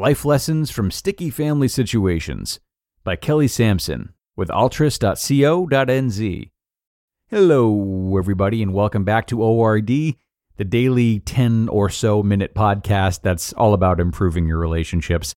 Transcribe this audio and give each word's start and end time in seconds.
Life 0.00 0.24
Lessons 0.24 0.70
from 0.70 0.90
Sticky 0.90 1.28
Family 1.28 1.68
Situations 1.68 2.58
by 3.04 3.16
Kelly 3.16 3.46
Samson 3.46 4.14
with 4.34 4.48
altris.co.nz. 4.48 6.50
Hello, 7.28 8.16
everybody, 8.16 8.62
and 8.62 8.72
welcome 8.72 9.04
back 9.04 9.26
to 9.26 9.42
ORD, 9.42 9.86
the 9.86 10.64
daily 10.66 11.20
10 11.20 11.68
or 11.68 11.90
so 11.90 12.22
minute 12.22 12.54
podcast 12.54 13.20
that's 13.20 13.52
all 13.52 13.74
about 13.74 14.00
improving 14.00 14.46
your 14.46 14.56
relationships. 14.56 15.34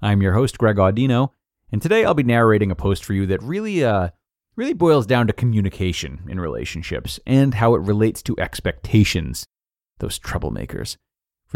I'm 0.00 0.22
your 0.22 0.34
host, 0.34 0.56
Greg 0.56 0.76
Audino, 0.76 1.30
and 1.72 1.82
today 1.82 2.04
I'll 2.04 2.14
be 2.14 2.22
narrating 2.22 2.70
a 2.70 2.76
post 2.76 3.04
for 3.04 3.12
you 3.12 3.26
that 3.26 3.42
really, 3.42 3.84
uh, 3.84 4.10
really 4.54 4.72
boils 4.72 5.08
down 5.08 5.26
to 5.26 5.32
communication 5.32 6.20
in 6.28 6.38
relationships 6.38 7.18
and 7.26 7.54
how 7.54 7.74
it 7.74 7.82
relates 7.82 8.22
to 8.22 8.38
expectations, 8.38 9.48
those 9.98 10.20
troublemakers. 10.20 10.96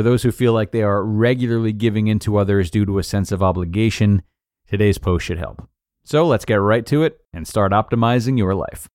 For 0.01 0.05
those 0.05 0.23
who 0.23 0.33
feel 0.33 0.55
like 0.55 0.71
they 0.71 0.83
are 0.83 1.05
regularly 1.05 1.75
giving 1.75 2.07
in 2.07 2.21
to 2.21 2.39
others 2.39 2.71
due 2.71 2.87
to 2.87 2.99
a 2.99 3.03
sense 3.03 3.33
of 3.33 3.43
obligation, 3.43 4.23
today's 4.67 4.97
post 4.97 5.27
should 5.27 5.37
help. 5.37 5.69
So 6.05 6.27
let's 6.27 6.47
get 6.47 6.55
right 6.55 6.87
to 6.87 7.03
it 7.03 7.21
and 7.35 7.47
start 7.47 7.73
optimizing 7.73 8.39
your 8.39 8.55
life. 8.55 8.89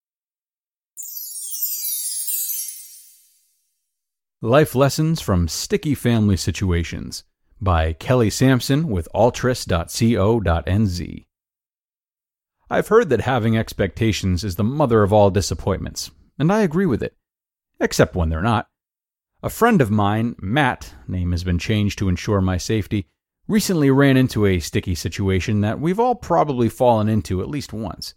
Life 4.42 4.74
Lessons 4.74 5.22
from 5.22 5.48
Sticky 5.48 5.94
Family 5.94 6.38
Situations 6.38 7.24
by 7.62 7.94
Kelly 7.94 8.32
Samson 8.32 8.90
with 8.90 9.08
altris.co.nz. 9.14 9.66
I've 12.68 12.88
heard 12.88 13.10
that 13.10 13.22
having 13.22 13.56
expectations 13.56 14.44
is 14.44 14.56
the 14.56 14.64
mother 14.64 15.04
of 15.04 15.14
all 15.14 15.30
disappointments, 15.30 16.10
and 16.40 16.52
I 16.52 16.64
agree 16.64 16.88
with 16.88 17.04
it, 17.04 17.16
except 17.80 18.16
when 18.16 18.30
they're 18.30 18.42
not. 18.42 18.70
A 19.46 19.50
friend 19.50 19.80
of 19.80 19.92
mine, 19.92 20.36
Matt, 20.42 20.96
name 21.08 21.30
has 21.30 21.44
been 21.44 21.60
changed 21.60 22.00
to 22.00 22.10
ensure 22.10 22.42
my 22.42 22.58
safety, 22.58 23.06
recently 23.48 23.92
ran 23.92 24.18
into 24.18 24.48
a 24.48 24.60
sticky 24.60 24.96
situation 24.96 25.62
that 25.62 25.80
we've 25.80 26.00
all 26.00 26.16
probably 26.16 26.68
fallen 26.68 27.08
into 27.08 27.42
at 27.42 27.48
least 27.48 27.72
once. 27.72 28.16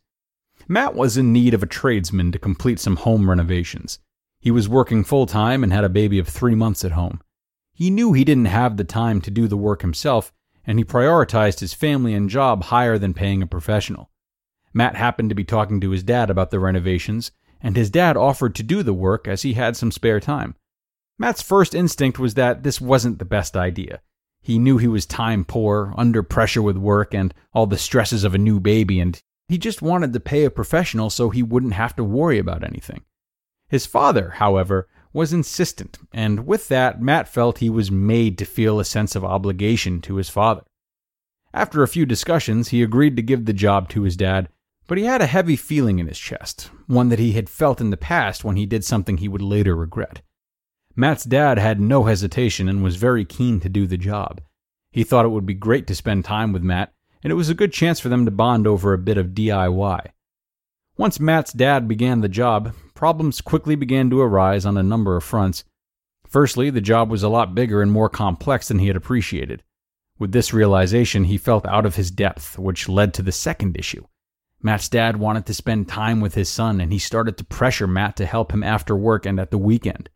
Matt 0.69 0.95
was 0.95 1.19
in 1.19 1.31
need 1.31 1.53
of 1.53 1.62
a 1.62 1.67
tradesman 1.67 2.33
to 2.33 2.39
complete 2.39 2.81
some 2.81 2.97
home 2.97 3.29
renovations. 3.29 3.98
He 4.41 4.51
was 4.51 4.70
working 4.70 5.05
full 5.05 5.27
time 5.27 5.63
and 5.63 5.70
had 5.70 5.85
a 5.85 5.91
baby 5.91 6.19
of 6.19 6.27
three 6.27 6.55
months 6.55 6.83
at 6.83 6.92
home. 6.92 7.20
He 7.75 7.91
knew 7.91 8.14
he 8.14 8.25
didn't 8.25 8.47
have 8.47 8.79
the 8.79 8.85
time 8.85 9.20
to 9.20 9.31
do 9.31 9.47
the 9.48 9.57
work 9.58 9.83
himself, 9.83 10.33
and 10.67 10.79
he 10.79 10.85
prioritized 10.86 11.61
his 11.61 11.75
family 11.75 12.14
and 12.14 12.31
job 12.31 12.63
higher 12.63 12.97
than 12.97 13.13
paying 13.13 13.42
a 13.42 13.47
professional. 13.47 14.08
Matt 14.73 14.97
happened 14.97 15.29
to 15.29 15.35
be 15.35 15.45
talking 15.45 15.79
to 15.83 15.91
his 15.91 16.02
dad 16.02 16.31
about 16.31 16.51
the 16.51 16.58
renovations, 16.58 17.33
and 17.61 17.77
his 17.77 17.91
dad 17.91 18.17
offered 18.17 18.55
to 18.55 18.63
do 18.63 18.83
the 18.83 18.95
work 18.95 19.29
as 19.29 19.42
he 19.42 19.52
had 19.52 19.77
some 19.77 19.91
spare 19.91 20.20
time. 20.20 20.55
Matt's 21.18 21.42
first 21.42 21.74
instinct 21.74 22.18
was 22.18 22.34
that 22.34 22.62
this 22.62 22.80
wasn't 22.80 23.18
the 23.18 23.24
best 23.24 23.56
idea. 23.56 24.01
He 24.40 24.58
knew 24.58 24.79
he 24.79 24.86
was 24.86 25.05
time 25.05 25.45
poor, 25.45 25.92
under 25.96 26.23
pressure 26.23 26.62
with 26.62 26.77
work 26.77 27.12
and 27.12 27.34
all 27.52 27.67
the 27.67 27.77
stresses 27.77 28.23
of 28.23 28.34
a 28.34 28.39
new 28.39 28.61
baby, 28.61 29.01
and 29.01 29.20
he 29.48 29.58
just 29.58 29.83
wanted 29.83 30.12
to 30.12 30.20
pay 30.20 30.45
a 30.45 30.51
professional 30.51 31.11
so 31.11 31.30
he 31.30 31.42
wouldn't 31.42 31.73
have 31.73 31.96
to 31.96 32.05
worry 32.05 32.39
about 32.39 32.62
anything. 32.62 33.02
His 33.68 33.84
father, 33.84 34.30
however, 34.36 34.89
was 35.12 35.33
insistent, 35.33 35.98
and 36.12 36.46
with 36.46 36.68
that, 36.68 37.02
Matt 37.02 37.28
felt 37.28 37.58
he 37.58 37.68
was 37.68 37.90
made 37.90 38.39
to 38.39 38.45
feel 38.45 38.78
a 38.78 38.84
sense 38.84 39.17
of 39.17 39.24
obligation 39.24 40.01
to 40.02 40.17
his 40.17 40.28
father. 40.28 40.62
After 41.52 41.83
a 41.83 41.89
few 41.89 42.07
discussions, 42.07 42.68
he 42.68 42.83
agreed 42.83 43.17
to 43.17 43.23
give 43.23 43.45
the 43.45 43.52
job 43.52 43.89
to 43.90 44.02
his 44.02 44.17
dad, 44.17 44.48
but 44.86 44.98
he 44.98 45.05
had 45.05 45.20
a 45.20 45.27
heavy 45.27 45.57
feeling 45.57 45.98
in 45.98 46.07
his 46.07 46.18
chest, 46.18 46.70
one 46.86 47.08
that 47.08 47.18
he 47.18 47.33
had 47.33 47.51
felt 47.51 47.80
in 47.80 47.90
the 47.90 47.96
past 47.96 48.45
when 48.45 48.57
he 48.57 48.67
did 48.67 48.84
something 48.84 49.17
he 49.17 49.28
would 49.28 49.42
later 49.42 49.74
regret. 49.74 50.23
Matt's 50.98 51.23
dad 51.23 51.59
had 51.59 51.81
no 51.81 52.07
hesitation 52.07 52.69
and 52.69 52.83
was 52.83 52.97
very 52.97 53.25
keen 53.25 53.61
to 53.61 53.69
do 53.69 53.86
the 53.86 53.97
job. 53.97 54.41
He 54.91 55.05
thought 55.05 55.25
it 55.25 55.29
would 55.29 55.47
be 55.47 55.55
great 55.55 55.86
to 55.86 55.95
spend 55.95 56.25
time 56.25 56.53
with 56.53 56.64
Matt, 56.64 56.92
and 57.23 57.31
it 57.31 57.36
was 57.36 57.48
a 57.48 57.55
good 57.55 57.73
chance 57.73 58.01
for 58.01 58.09
them 58.09 58.25
to 58.25 58.33
bond 58.33 58.67
over 58.67 58.92
a 58.92 58.98
bit 58.98 59.17
of 59.17 59.29
DIY. 59.29 60.08
Once 60.97 61.20
Matt's 61.20 61.53
dad 61.53 61.87
began 61.87 62.20
the 62.20 62.29
job, 62.29 62.75
problems 62.95 63.41
quickly 63.41 63.77
began 63.77 64.11
to 64.11 64.20
arise 64.20 64.67
on 64.67 64.77
a 64.77 64.83
number 64.83 65.17
of 65.17 65.23
fronts. 65.23 65.63
Firstly, 66.27 66.69
the 66.69 66.81
job 66.81 67.11
was 67.11 67.23
a 67.23 67.29
lot 67.29 67.55
bigger 67.55 67.81
and 67.81 67.92
more 67.92 68.08
complex 68.08 68.67
than 68.67 68.81
he 68.81 68.89
had 68.89 68.97
appreciated. 68.97 69.63
With 70.19 70.33
this 70.33 70.53
realization, 70.53 71.23
he 71.23 71.39
felt 71.39 71.64
out 71.69 71.87
of 71.87 71.95
his 71.95 72.11
depth, 72.11 72.58
which 72.58 72.89
led 72.89 73.14
to 73.14 73.23
the 73.23 73.31
second 73.31 73.77
issue. 73.77 74.05
Matt's 74.61 74.89
dad 74.89 75.19
wanted 75.19 75.47
to 75.47 75.55
spend 75.55 75.87
time 75.87 76.20
with 76.20 76.35
his 76.35 76.48
son, 76.48 76.81
and 76.81 76.92
he 76.92 76.98
started 76.98 77.39
to 77.39 77.45
pressure 77.45 77.87
Matt 77.87 78.17
to 78.17 78.27
help 78.27 78.53
him 78.53 78.64
after 78.64 78.97
work 78.97 79.27
and 79.27 79.39
at 79.39 79.53
the 79.53 79.58
weekend. 79.58 80.11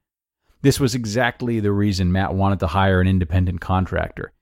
This 0.62 0.78
was 0.78 0.94
exactly 0.94 1.58
the 1.60 1.72
reason 1.72 2.12
Matt 2.12 2.34
wanted 2.34 2.60
to 2.60 2.68
hire 2.68 3.00
an 3.00 3.08
independent 3.08 3.60
contractor. 3.60 4.32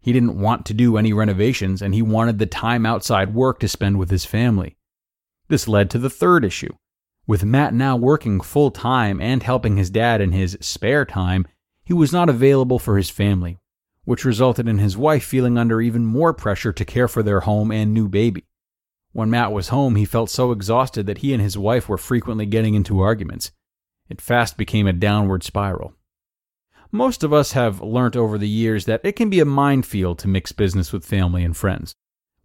He 0.00 0.12
didn't 0.12 0.38
want 0.38 0.66
to 0.66 0.74
do 0.74 0.96
any 0.96 1.12
renovations 1.12 1.82
and 1.82 1.94
he 1.94 2.02
wanted 2.02 2.38
the 2.38 2.46
time 2.46 2.86
outside 2.86 3.34
work 3.34 3.58
to 3.60 3.68
spend 3.68 3.98
with 3.98 4.10
his 4.10 4.24
family. 4.24 4.76
This 5.48 5.66
led 5.66 5.90
to 5.90 5.98
the 5.98 6.10
third 6.10 6.44
issue. 6.44 6.72
With 7.26 7.44
Matt 7.44 7.74
now 7.74 7.96
working 7.96 8.40
full 8.40 8.70
time 8.70 9.20
and 9.20 9.42
helping 9.42 9.76
his 9.76 9.90
dad 9.90 10.20
in 10.20 10.32
his 10.32 10.56
spare 10.60 11.04
time, 11.04 11.46
he 11.82 11.92
was 11.92 12.12
not 12.12 12.28
available 12.28 12.78
for 12.78 12.96
his 12.96 13.10
family, 13.10 13.58
which 14.04 14.24
resulted 14.24 14.68
in 14.68 14.78
his 14.78 14.96
wife 14.96 15.24
feeling 15.24 15.58
under 15.58 15.80
even 15.80 16.04
more 16.04 16.32
pressure 16.32 16.72
to 16.72 16.84
care 16.84 17.08
for 17.08 17.22
their 17.22 17.40
home 17.40 17.72
and 17.72 17.92
new 17.92 18.08
baby. 18.08 18.44
When 19.12 19.30
Matt 19.30 19.52
was 19.52 19.68
home, 19.68 19.96
he 19.96 20.04
felt 20.04 20.30
so 20.30 20.52
exhausted 20.52 21.06
that 21.06 21.18
he 21.18 21.32
and 21.32 21.42
his 21.42 21.58
wife 21.58 21.88
were 21.88 21.98
frequently 21.98 22.46
getting 22.46 22.74
into 22.74 23.00
arguments. 23.00 23.50
It 24.08 24.20
fast 24.20 24.56
became 24.56 24.86
a 24.86 24.92
downward 24.92 25.42
spiral. 25.42 25.94
Most 26.92 27.24
of 27.24 27.32
us 27.32 27.52
have 27.52 27.80
learnt 27.80 28.16
over 28.16 28.38
the 28.38 28.48
years 28.48 28.84
that 28.84 29.00
it 29.02 29.16
can 29.16 29.30
be 29.30 29.40
a 29.40 29.44
minefield 29.44 30.18
to 30.20 30.28
mix 30.28 30.52
business 30.52 30.92
with 30.92 31.04
family 31.04 31.42
and 31.42 31.56
friends. 31.56 31.96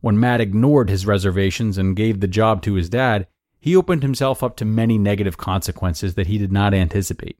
When 0.01 0.19
Matt 0.19 0.41
ignored 0.41 0.89
his 0.89 1.05
reservations 1.05 1.77
and 1.77 1.95
gave 1.95 2.19
the 2.19 2.27
job 2.27 2.61
to 2.63 2.73
his 2.75 2.89
dad, 2.89 3.27
he 3.59 3.75
opened 3.75 4.01
himself 4.01 4.41
up 4.41 4.55
to 4.57 4.65
many 4.65 4.97
negative 4.97 5.37
consequences 5.37 6.15
that 6.15 6.27
he 6.27 6.37
did 6.37 6.51
not 6.51 6.73
anticipate. 6.73 7.37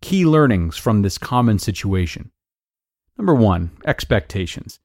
Key 0.00 0.24
learnings 0.24 0.76
from 0.76 1.02
this 1.02 1.18
common 1.18 1.58
situation. 1.58 2.30
Number 3.18 3.34
one, 3.34 3.76
expectations. 3.84 4.80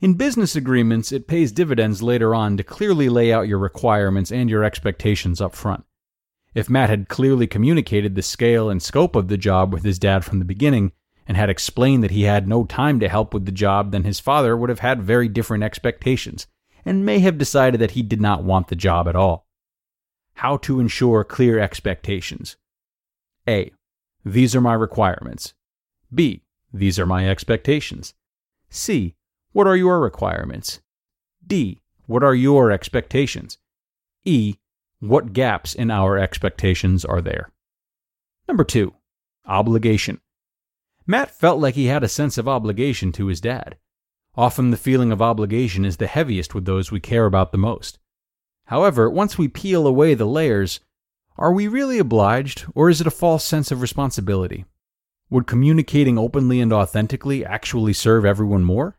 In 0.00 0.14
business 0.14 0.54
agreements, 0.54 1.10
it 1.10 1.26
pays 1.26 1.52
dividends 1.52 2.02
later 2.02 2.34
on 2.34 2.58
to 2.58 2.62
clearly 2.62 3.08
lay 3.08 3.32
out 3.32 3.48
your 3.48 3.58
requirements 3.58 4.30
and 4.30 4.50
your 4.50 4.62
expectations 4.62 5.40
up 5.40 5.54
front. 5.54 5.84
If 6.56 6.70
Matt 6.70 6.88
had 6.88 7.10
clearly 7.10 7.46
communicated 7.46 8.14
the 8.14 8.22
scale 8.22 8.70
and 8.70 8.82
scope 8.82 9.14
of 9.14 9.28
the 9.28 9.36
job 9.36 9.74
with 9.74 9.84
his 9.84 9.98
dad 9.98 10.24
from 10.24 10.38
the 10.38 10.44
beginning, 10.46 10.92
and 11.26 11.36
had 11.36 11.50
explained 11.50 12.02
that 12.02 12.12
he 12.12 12.22
had 12.22 12.48
no 12.48 12.64
time 12.64 12.98
to 13.00 13.10
help 13.10 13.34
with 13.34 13.44
the 13.44 13.52
job, 13.52 13.92
then 13.92 14.04
his 14.04 14.20
father 14.20 14.56
would 14.56 14.70
have 14.70 14.78
had 14.78 15.02
very 15.02 15.28
different 15.28 15.64
expectations, 15.64 16.46
and 16.82 17.04
may 17.04 17.18
have 17.18 17.36
decided 17.36 17.78
that 17.78 17.90
he 17.90 18.02
did 18.02 18.22
not 18.22 18.42
want 18.42 18.68
the 18.68 18.74
job 18.74 19.06
at 19.06 19.14
all. 19.14 19.46
How 20.32 20.56
to 20.58 20.80
ensure 20.80 21.24
clear 21.24 21.58
expectations. 21.58 22.56
A. 23.46 23.70
These 24.24 24.56
are 24.56 24.62
my 24.62 24.72
requirements. 24.72 25.52
B. 26.14 26.42
These 26.72 26.98
are 26.98 27.04
my 27.04 27.28
expectations. 27.28 28.14
C. 28.70 29.14
What 29.52 29.66
are 29.66 29.76
your 29.76 30.00
requirements? 30.00 30.80
D. 31.46 31.82
What 32.06 32.22
are 32.22 32.34
your 32.34 32.70
expectations? 32.70 33.58
E. 34.24 34.56
What 35.06 35.32
gaps 35.32 35.72
in 35.72 35.90
our 35.90 36.18
expectations 36.18 37.04
are 37.04 37.20
there? 37.20 37.52
Number 38.48 38.64
two, 38.64 38.94
obligation. 39.46 40.20
Matt 41.06 41.30
felt 41.30 41.60
like 41.60 41.76
he 41.76 41.86
had 41.86 42.02
a 42.02 42.08
sense 42.08 42.38
of 42.38 42.48
obligation 42.48 43.12
to 43.12 43.26
his 43.26 43.40
dad. 43.40 43.76
Often 44.36 44.72
the 44.72 44.76
feeling 44.76 45.12
of 45.12 45.22
obligation 45.22 45.84
is 45.84 45.98
the 45.98 46.08
heaviest 46.08 46.54
with 46.54 46.64
those 46.64 46.90
we 46.90 46.98
care 46.98 47.24
about 47.24 47.52
the 47.52 47.58
most. 47.58 48.00
However, 48.64 49.08
once 49.08 49.38
we 49.38 49.46
peel 49.46 49.86
away 49.86 50.14
the 50.14 50.26
layers, 50.26 50.80
are 51.38 51.52
we 51.52 51.68
really 51.68 51.98
obliged, 51.98 52.64
or 52.74 52.90
is 52.90 53.00
it 53.00 53.06
a 53.06 53.12
false 53.12 53.44
sense 53.44 53.70
of 53.70 53.80
responsibility? 53.80 54.64
Would 55.30 55.46
communicating 55.46 56.18
openly 56.18 56.60
and 56.60 56.72
authentically 56.72 57.44
actually 57.44 57.92
serve 57.92 58.24
everyone 58.24 58.64
more? 58.64 58.98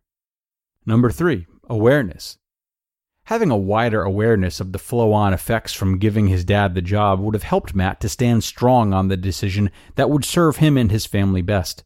Number 0.86 1.12
three, 1.12 1.48
awareness. 1.69 2.38
Having 3.27 3.51
a 3.51 3.57
wider 3.57 4.03
awareness 4.03 4.62
of 4.62 4.71
the 4.71 4.79
flow 4.79 5.12
on 5.12 5.33
effects 5.33 5.74
from 5.74 5.97
giving 5.97 6.27
his 6.27 6.45
dad 6.45 6.74
the 6.74 6.81
job 6.81 7.19
would 7.19 7.33
have 7.33 7.44
helped 7.44 7.75
Matt 7.75 8.00
to 8.00 8.07
stand 8.07 8.45
strong 8.45 8.94
on 8.94 9.09
the 9.09 9.18
decision 9.18 9.69
that 9.95 10.09
would 10.09 10.24
serve 10.24 10.57
him 10.57 10.77
and 10.77 10.89
his 10.89 11.06
family 11.06 11.41
best. 11.41 11.83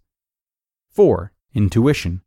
4. 0.91 1.33
Intuition. 1.55 2.21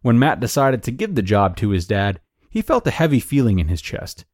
When 0.00 0.18
Matt 0.18 0.40
decided 0.40 0.82
to 0.82 0.90
give 0.90 1.14
the 1.14 1.22
job 1.22 1.56
to 1.58 1.70
his 1.70 1.86
dad, 1.86 2.20
he 2.50 2.62
felt 2.62 2.84
a 2.88 2.90
heavy 2.90 3.20
feeling 3.20 3.60
in 3.60 3.68
his 3.68 3.80
chest. 3.80 4.24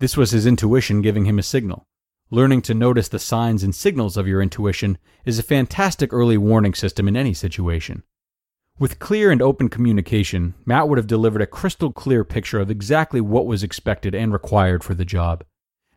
This 0.00 0.16
was 0.16 0.32
his 0.32 0.46
intuition 0.46 1.00
giving 1.00 1.26
him 1.26 1.38
a 1.38 1.42
signal. 1.44 1.86
Learning 2.30 2.60
to 2.62 2.74
notice 2.74 3.06
the 3.06 3.20
signs 3.20 3.62
and 3.62 3.72
signals 3.72 4.16
of 4.16 4.26
your 4.26 4.42
intuition 4.42 4.98
is 5.24 5.38
a 5.38 5.44
fantastic 5.44 6.12
early 6.12 6.36
warning 6.36 6.74
system 6.74 7.06
in 7.06 7.16
any 7.16 7.32
situation. 7.32 8.02
With 8.76 8.98
clear 8.98 9.30
and 9.30 9.40
open 9.40 9.68
communication, 9.68 10.54
Matt 10.66 10.88
would 10.88 10.98
have 10.98 11.06
delivered 11.06 11.42
a 11.42 11.46
crystal 11.46 11.92
clear 11.92 12.24
picture 12.24 12.58
of 12.58 12.72
exactly 12.72 13.20
what 13.20 13.46
was 13.46 13.62
expected 13.62 14.16
and 14.16 14.32
required 14.32 14.82
for 14.82 14.94
the 14.94 15.04
job. 15.04 15.44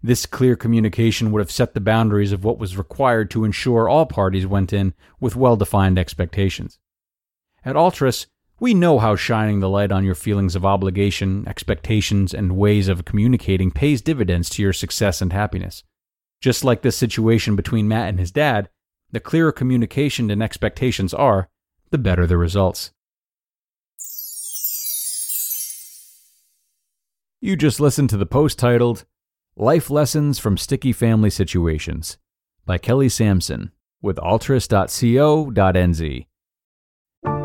This 0.03 0.27
clear 0.27 0.56
communication 0.56 1.31
would 1.31 1.39
have 1.39 1.50
set 1.50 1.74
the 1.74 1.81
boundaries 1.81 2.31
of 2.31 2.44
what 2.44 2.59
was 2.59 2.77
required 2.77 3.31
to 3.31 3.45
ensure 3.45 3.89
all 3.89 4.06
parties 4.06 4.45
went 4.45 4.74
in 4.74 4.94
with 5.19 5.35
well 5.35 5.56
defined 5.56 5.97
expectations. 5.97 6.77
At 7.65 7.75
Altris, 7.75 8.27
we 8.59 8.75
know 8.75 9.00
how 9.00 9.15
shining 9.15 9.59
the 9.59 9.69
light 9.69 9.91
on 9.91 10.06
your 10.06 10.13
feelings 10.13 10.56
of 10.56 10.63
obligation, 10.63 11.47
expectations, 11.47 12.31
and 12.31 12.57
ways 12.57 12.88
of 12.88 13.06
communicating 13.06 13.71
pays 13.71 14.03
dividends 14.03 14.51
to 14.51 14.62
your 14.62 14.74
success 14.74 15.19
and 15.19 15.33
happiness. 15.33 15.83
Just 16.41 16.63
like 16.63 16.83
this 16.83 16.95
situation 16.95 17.56
between 17.56 17.88
Matt 17.88 18.09
and 18.09 18.19
his 18.19 18.31
dad, 18.31 18.69
the 19.12 19.19
clearer 19.19 19.51
communication 19.51 20.29
and 20.29 20.44
expectations 20.44 21.12
are, 21.12 21.50
the 21.89 21.98
better 21.98 22.25
the 22.25 22.38
results. 22.38 22.92
You 27.39 27.56
just 27.56 27.80
listened 27.80 28.10
to 28.10 28.18
the 28.18 28.25
post 28.25 28.57
titled 28.57 29.06
Life 29.56 29.89
Lessons 29.89 30.39
from 30.39 30.57
Sticky 30.57 30.92
Family 30.92 31.30
Situations 31.30 32.18
by 32.66 32.78
Kelly 32.78 33.10
Samson 33.10 33.72
with 34.01 34.18
altris.co.nz. 34.18 36.25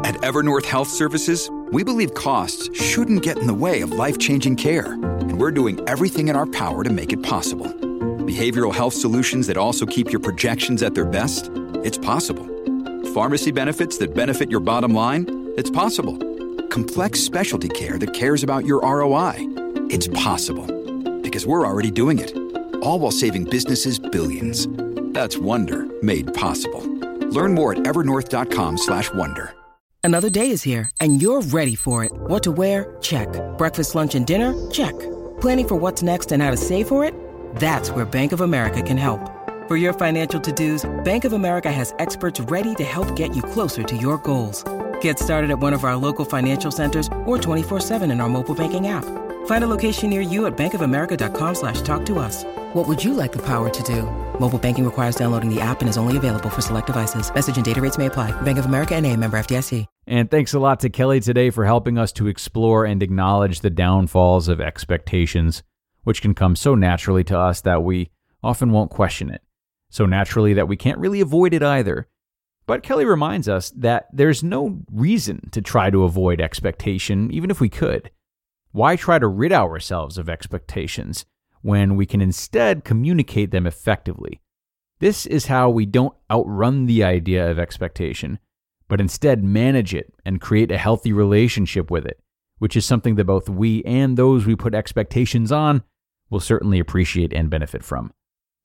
At 0.04 0.14
Evernorth 0.16 0.64
Health 0.64 0.88
Services, 0.88 1.50
we 1.70 1.84
believe 1.84 2.14
costs 2.14 2.68
shouldn't 2.78 3.22
get 3.22 3.38
in 3.38 3.46
the 3.46 3.54
way 3.54 3.82
of 3.82 3.92
life 3.92 4.18
changing 4.18 4.56
care, 4.56 4.94
and 4.94 5.38
we're 5.38 5.50
doing 5.50 5.80
everything 5.88 6.28
in 6.28 6.36
our 6.36 6.46
power 6.46 6.84
to 6.84 6.90
make 6.90 7.12
it 7.12 7.22
possible. 7.22 7.66
Behavioral 7.66 8.74
health 8.74 8.94
solutions 8.94 9.46
that 9.46 9.56
also 9.56 9.86
keep 9.86 10.10
your 10.10 10.20
projections 10.20 10.82
at 10.82 10.94
their 10.94 11.04
best? 11.04 11.50
It's 11.84 11.98
possible 11.98 12.46
Pharmacy 13.14 13.50
benefits 13.50 13.98
that 13.98 14.14
benefit 14.14 14.50
your 14.50 14.60
bottom 14.60 14.94
line? 14.94 15.52
It's 15.58 15.68
possible. 15.68 16.16
Complex 16.68 17.20
specialty 17.20 17.68
care 17.68 17.98
that 17.98 18.14
cares 18.14 18.42
about 18.42 18.64
your 18.64 18.80
ROI? 18.80 19.34
It's 19.90 20.08
possible. 20.08 20.66
Because 21.20 21.46
we're 21.46 21.66
already 21.66 21.90
doing 21.90 22.18
it. 22.18 22.34
All 22.76 22.98
while 23.00 23.10
saving 23.10 23.44
businesses 23.44 23.98
billions. 23.98 24.66
That's 25.12 25.36
Wonder 25.36 25.84
made 26.02 26.32
possible. 26.32 26.80
Learn 27.28 27.52
more 27.52 27.72
at 27.72 27.80
evernorth.com/wonder. 27.80 29.54
Another 30.04 30.30
day 30.30 30.50
is 30.50 30.62
here 30.62 30.90
and 30.98 31.20
you're 31.20 31.42
ready 31.42 31.74
for 31.74 32.04
it. 32.04 32.12
What 32.12 32.42
to 32.44 32.52
wear? 32.52 32.96
Check. 33.02 33.28
Breakfast, 33.58 33.94
lunch 33.94 34.14
and 34.14 34.26
dinner? 34.26 34.54
Check. 34.70 34.98
Planning 35.42 35.68
for 35.68 35.76
what's 35.76 36.02
next 36.02 36.32
and 36.32 36.42
how 36.42 36.50
to 36.50 36.56
save 36.56 36.88
for 36.88 37.04
it? 37.04 37.14
That's 37.56 37.90
where 37.90 38.06
Bank 38.06 38.32
of 38.32 38.40
America 38.40 38.80
can 38.80 38.96
help. 38.96 39.20
For 39.72 39.78
your 39.78 39.94
financial 39.94 40.38
to-dos, 40.38 40.84
Bank 41.02 41.24
of 41.24 41.32
America 41.32 41.72
has 41.72 41.94
experts 41.98 42.40
ready 42.40 42.74
to 42.74 42.84
help 42.84 43.16
get 43.16 43.34
you 43.34 43.42
closer 43.42 43.82
to 43.82 43.96
your 43.96 44.18
goals. 44.18 44.62
Get 45.00 45.18
started 45.18 45.50
at 45.50 45.60
one 45.60 45.72
of 45.72 45.82
our 45.84 45.96
local 45.96 46.26
financial 46.26 46.70
centers 46.70 47.06
or 47.24 47.38
24-7 47.38 48.12
in 48.12 48.20
our 48.20 48.28
mobile 48.28 48.54
banking 48.54 48.88
app. 48.88 49.06
Find 49.46 49.64
a 49.64 49.66
location 49.66 50.10
near 50.10 50.20
you 50.20 50.44
at 50.44 50.58
bankofamerica.com 50.58 51.54
slash 51.54 51.80
talk 51.80 52.04
to 52.04 52.18
us. 52.18 52.44
What 52.74 52.86
would 52.86 53.02
you 53.02 53.14
like 53.14 53.32
the 53.32 53.40
power 53.46 53.70
to 53.70 53.82
do? 53.82 54.02
Mobile 54.38 54.58
banking 54.58 54.84
requires 54.84 55.16
downloading 55.16 55.48
the 55.48 55.62
app 55.62 55.80
and 55.80 55.88
is 55.88 55.96
only 55.96 56.18
available 56.18 56.50
for 56.50 56.60
select 56.60 56.88
devices. 56.88 57.32
Message 57.32 57.56
and 57.56 57.64
data 57.64 57.80
rates 57.80 57.96
may 57.96 58.06
apply. 58.12 58.30
Bank 58.42 58.58
of 58.58 58.66
America 58.66 58.94
and 58.94 59.06
a 59.06 59.16
member 59.16 59.38
FDIC. 59.38 59.86
And 60.06 60.30
thanks 60.30 60.52
a 60.52 60.58
lot 60.58 60.80
to 60.80 60.90
Kelly 60.90 61.20
today 61.20 61.48
for 61.48 61.64
helping 61.64 61.96
us 61.96 62.12
to 62.12 62.26
explore 62.26 62.84
and 62.84 63.02
acknowledge 63.02 63.60
the 63.60 63.70
downfalls 63.70 64.48
of 64.48 64.60
expectations, 64.60 65.62
which 66.04 66.20
can 66.20 66.34
come 66.34 66.56
so 66.56 66.74
naturally 66.74 67.24
to 67.24 67.38
us 67.38 67.62
that 67.62 67.82
we 67.82 68.10
often 68.42 68.70
won't 68.70 68.90
question 68.90 69.30
it 69.30 69.40
so 69.92 70.06
naturally 70.06 70.54
that 70.54 70.66
we 70.66 70.76
can't 70.76 70.98
really 70.98 71.20
avoid 71.20 71.52
it 71.52 71.62
either. 71.62 72.08
But 72.66 72.82
Kelly 72.82 73.04
reminds 73.04 73.46
us 73.46 73.70
that 73.76 74.08
there's 74.10 74.42
no 74.42 74.80
reason 74.90 75.50
to 75.50 75.60
try 75.60 75.90
to 75.90 76.04
avoid 76.04 76.40
expectation, 76.40 77.30
even 77.30 77.50
if 77.50 77.60
we 77.60 77.68
could. 77.68 78.10
Why 78.70 78.96
try 78.96 79.18
to 79.18 79.28
rid 79.28 79.52
ourselves 79.52 80.16
of 80.16 80.30
expectations 80.30 81.26
when 81.60 81.94
we 81.94 82.06
can 82.06 82.22
instead 82.22 82.84
communicate 82.84 83.50
them 83.50 83.66
effectively? 83.66 84.40
This 84.98 85.26
is 85.26 85.46
how 85.46 85.68
we 85.68 85.84
don't 85.84 86.16
outrun 86.30 86.86
the 86.86 87.04
idea 87.04 87.50
of 87.50 87.58
expectation, 87.58 88.38
but 88.88 89.00
instead 89.00 89.44
manage 89.44 89.92
it 89.92 90.14
and 90.24 90.40
create 90.40 90.70
a 90.70 90.78
healthy 90.78 91.12
relationship 91.12 91.90
with 91.90 92.06
it, 92.06 92.18
which 92.58 92.76
is 92.76 92.86
something 92.86 93.16
that 93.16 93.26
both 93.26 93.46
we 93.46 93.82
and 93.84 94.16
those 94.16 94.46
we 94.46 94.56
put 94.56 94.74
expectations 94.74 95.52
on 95.52 95.82
will 96.30 96.40
certainly 96.40 96.78
appreciate 96.78 97.34
and 97.34 97.50
benefit 97.50 97.84
from. 97.84 98.14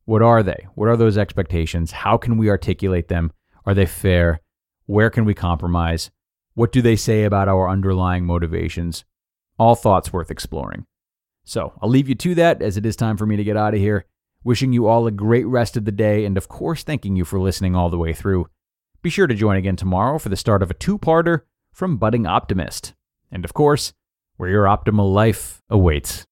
What 0.07 0.21
are 0.21 0.41
they? 0.41 0.67
What 0.75 0.87
are 0.87 0.95
those 0.95 1.17
expectations? 1.17 1.91
How 1.91 2.15
can 2.15 2.37
we 2.37 2.49
articulate 2.49 3.09
them? 3.09 3.33
Are 3.65 3.73
they 3.73 3.85
fair? 3.85 4.39
Where 4.85 5.09
can 5.09 5.25
we 5.25 5.33
compromise? 5.33 6.11
What 6.53 6.71
do 6.71 6.81
they 6.81 6.95
say 6.95 7.25
about 7.25 7.49
our 7.49 7.69
underlying 7.69 8.25
motivations? 8.25 9.03
All 9.59 9.75
thoughts 9.75 10.13
worth 10.13 10.31
exploring. 10.31 10.85
So 11.43 11.73
I'll 11.81 11.89
leave 11.89 12.07
you 12.07 12.15
to 12.15 12.35
that 12.35 12.61
as 12.61 12.77
it 12.77 12.85
is 12.85 12.95
time 12.95 13.17
for 13.17 13.25
me 13.25 13.35
to 13.35 13.43
get 13.43 13.57
out 13.57 13.73
of 13.73 13.81
here. 13.81 14.05
Wishing 14.45 14.71
you 14.71 14.87
all 14.87 15.07
a 15.07 15.11
great 15.11 15.45
rest 15.45 15.75
of 15.75 15.83
the 15.83 15.91
day, 15.91 16.23
and 16.23 16.37
of 16.37 16.47
course, 16.47 16.83
thanking 16.83 17.17
you 17.17 17.25
for 17.25 17.37
listening 17.37 17.75
all 17.75 17.89
the 17.89 17.97
way 17.97 18.13
through. 18.13 18.47
Be 19.01 19.09
sure 19.09 19.27
to 19.27 19.35
join 19.35 19.57
again 19.57 19.75
tomorrow 19.75 20.19
for 20.19 20.29
the 20.29 20.37
start 20.37 20.63
of 20.63 20.71
a 20.71 20.73
two 20.73 20.97
parter 20.97 21.41
from 21.73 21.97
Budding 21.97 22.25
Optimist. 22.25 22.93
And 23.29 23.43
of 23.43 23.53
course, 23.53 23.91
where 24.37 24.49
your 24.49 24.67
optimal 24.67 25.13
life 25.13 25.61
awaits. 25.69 26.25